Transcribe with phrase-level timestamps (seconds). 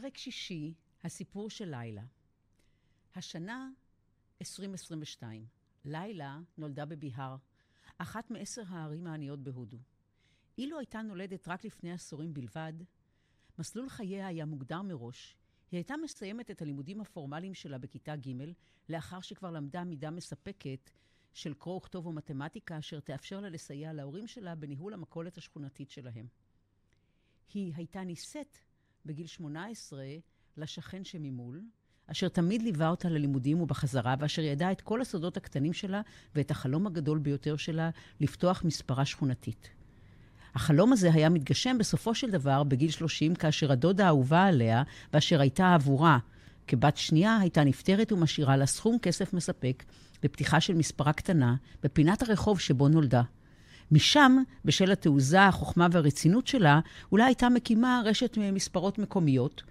[0.00, 2.02] פרק שישי, הסיפור של לילה.
[3.14, 3.70] השנה
[4.40, 5.46] 2022.
[5.84, 7.36] לילה נולדה בביהר,
[7.98, 9.78] אחת מעשר הערים העניות בהודו.
[10.58, 12.72] אילו הייתה נולדת רק לפני עשורים בלבד,
[13.58, 15.36] מסלול חייה היה מוגדר מראש.
[15.70, 18.52] היא הייתה מסיימת את הלימודים הפורמליים שלה בכיתה ג',
[18.88, 20.90] לאחר שכבר למדה מידה מספקת
[21.32, 26.26] של קרוא וכתוב ומתמטיקה, אשר תאפשר לה לסייע להורים שלה בניהול המכולת השכונתית שלהם.
[27.54, 28.58] היא הייתה נישאת
[29.06, 30.04] בגיל 18
[30.56, 31.60] לשכן שממול,
[32.06, 36.00] אשר תמיד ליווה אותה ללימודים ובחזרה, ואשר ידע את כל הסודות הקטנים שלה
[36.34, 37.90] ואת החלום הגדול ביותר שלה
[38.20, 39.70] לפתוח מספרה שכונתית.
[40.54, 44.82] החלום הזה היה מתגשם בסופו של דבר בגיל 30, כאשר הדודה האהובה עליה,
[45.12, 46.18] ואשר הייתה עבורה
[46.66, 49.84] כבת שנייה, הייתה נפטרת ומשאירה לה סכום כסף מספק
[50.22, 53.22] לפתיחה של מספרה קטנה בפינת הרחוב שבו נולדה.
[53.90, 56.80] משם, בשל התעוזה, החוכמה והרצינות שלה,
[57.12, 59.62] אולי הייתה מקימה רשת מספרות מקומיות,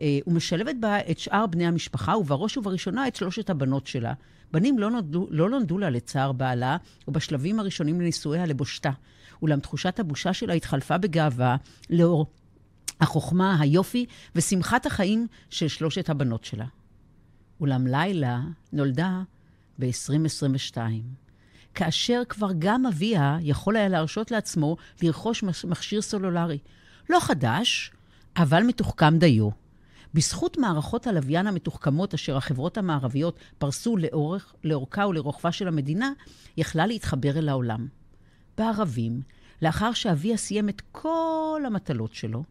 [0.00, 4.12] אה, ומשלבת בה את שאר בני המשפחה, ובראש ובראשונה את שלושת הבנות שלה.
[4.52, 6.76] בנים לא נולדו, לא נולדו לה לצער בעלה,
[7.08, 8.90] ובשלבים הראשונים לנישואיה לבושתה.
[9.42, 11.56] אולם תחושת הבושה שלה התחלפה בגאווה
[11.90, 12.26] לאור
[13.00, 16.66] החוכמה, היופי ושמחת החיים של שלושת הבנות שלה.
[17.60, 18.40] אולם לילה
[18.72, 19.22] נולדה
[19.78, 20.78] ב-2022.
[21.74, 26.58] כאשר כבר גם אביה יכול היה להרשות לעצמו לרכוש מכשיר סלולרי.
[27.10, 27.92] לא חדש,
[28.36, 29.48] אבל מתוחכם דיו.
[30.14, 36.12] בזכות מערכות הלוויין המתוחכמות אשר החברות המערביות פרסו לאורך, לאורכה ולרוחבה של המדינה,
[36.56, 37.86] יכלה להתחבר אל העולם.
[38.58, 39.20] בערבים,
[39.62, 42.44] לאחר שאביה סיים את כל המטלות שלו,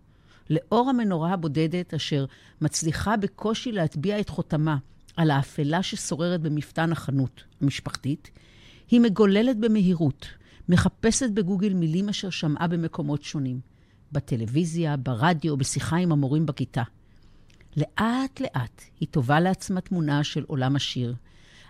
[0.50, 2.26] לאור המנורה הבודדת אשר
[2.62, 4.78] מצליחה בקושי להטביע את חותמה
[5.18, 8.32] על האפלה ששוררת במפתן החנות המשפחתית,
[8.90, 10.28] היא מגוללת במהירות,
[10.70, 13.60] מחפשת בגוגל מילים אשר שמעה במקומות שונים,
[14.12, 16.84] בטלוויזיה, ברדיו, בשיחה עם המורים בכיתה.
[17.78, 21.16] לאט-לאט היא טובה לעצמה תמונה של עולם עשיר,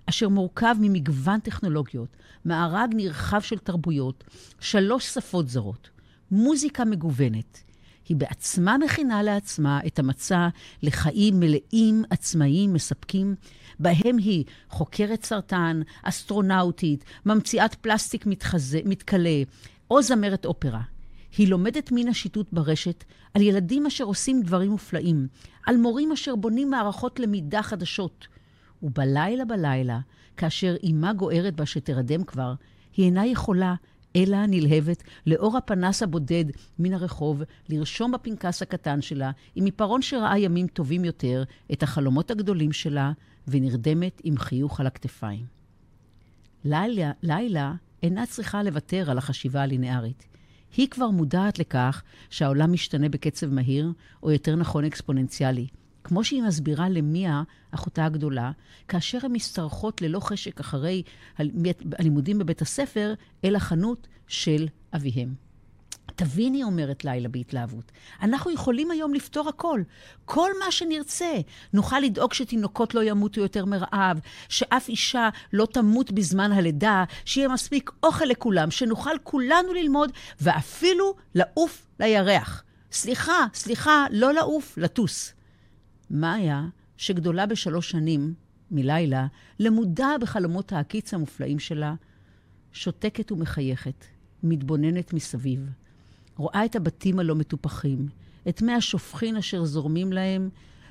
[0.06, 4.24] אשר מורכב ממגוון טכנולוגיות, מארג נרחב של תרבויות,
[4.60, 5.90] שלוש שפות זרות,
[6.32, 7.64] מוזיקה מגוונת.
[8.10, 10.48] היא בעצמה מכינה לעצמה את המצע
[10.84, 13.36] לחיים מלאים, עצמאיים, מספקים,
[13.80, 19.44] בהם היא חוקרת סרטן, אסטרונאוטית, ממציאת פלסטיק מתחזה, מתכלה,
[19.92, 20.82] או זמרת אופרה.
[21.38, 23.04] היא לומדת מן השיטוט ברשת
[23.34, 25.28] על ילדים אשר עושים דברים מופלאים,
[25.66, 28.28] על מורים אשר בונים מערכות למידה חדשות.
[28.84, 30.00] ובלילה בלילה,
[30.38, 32.54] כאשר אמה גוערת בה שתרדם כבר,
[32.98, 33.76] היא אינה יכולה,
[34.18, 36.46] אלא נלהבת, לאור הפנס הבודד
[36.80, 42.72] מן הרחוב, לרשום בפנקס הקטן שלה, עם עיפרון שראה ימים טובים יותר, את החלומות הגדולים
[42.72, 43.12] שלה,
[43.48, 45.46] ונרדמת עם חיוך על הכתפיים.
[46.66, 47.74] לילה, לילה
[48.04, 50.28] אינה צריכה לוותר על החשיבה הלינארית.
[50.78, 53.92] היא כבר מודעת לכך שהעולם משתנה בקצב מהיר,
[54.24, 55.68] או יותר נכון אקספוננציאלי.
[56.08, 58.52] כמו שהיא מסבירה למיה, אחותה הגדולה,
[58.88, 61.04] כאשר הן משתרכות ללא חשק אחרי
[61.98, 63.14] הלימודים בבית הספר,
[63.46, 65.34] אל החנות של אביהם.
[66.16, 67.92] תביני, אומרת לילה בהתלהבות,
[68.22, 69.82] אנחנו יכולים היום לפתור הכל.
[70.26, 71.34] כל מה שנרצה.
[71.74, 74.20] נוכל לדאוג שתינוקות לא ימותו יותר מרעב,
[74.50, 81.88] שאף אישה לא תמות בזמן הלידה, שיהיה מספיק אוכל לכולם, שנוכל כולנו ללמוד, ואפילו לעוף
[82.00, 82.64] לירח.
[82.92, 85.37] סליחה, סליחה, לא לעוף, לטוס.
[86.12, 88.34] מאיה, שגדולה בשלוש שנים
[88.72, 89.28] מלילה,
[89.60, 91.96] למודה בחלומות העקיץ המופלאים שלה,
[92.72, 94.06] שותקת ומחייכת,
[94.44, 95.70] מתבוננת מסביב.
[96.36, 98.08] רואה את הבתים הלא מטופחים,
[98.50, 100.50] את מי השופכין אשר זורמים להם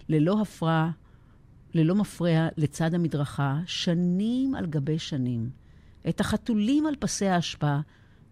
[0.09, 0.91] ללא הפרעה,
[1.75, 5.51] ללא מפרע לצד המדרכה, שנים על גבי שנים.
[6.09, 7.79] את החתולים על פסי האשפה,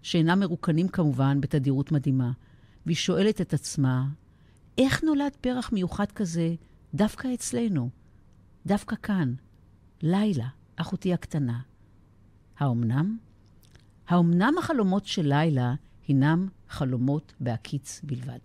[0.03, 2.33] שאינם מרוקנים כמובן בתדירות מדהימה,
[2.87, 4.07] והיא שואלת את עצמה,
[4.79, 6.55] איך נולד פרח מיוחד כזה
[6.95, 7.91] דווקא אצלנו,
[8.67, 9.35] דווקא כאן,
[10.03, 11.61] לילה, אחותי הקטנה?
[12.59, 13.19] האומנם?
[14.09, 15.75] האומנם החלומות של לילה
[16.07, 18.39] הינם חלומות בהקיץ בלבד.